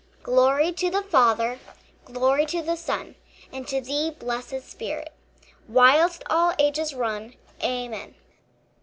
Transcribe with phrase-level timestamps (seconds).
[0.23, 1.59] Glory to the Father,
[2.05, 3.13] Glory to the Son,
[3.53, 5.13] And to thee, blessed Spirit,
[5.67, 7.35] Whilst all ages run.
[7.61, 8.15] AMEN.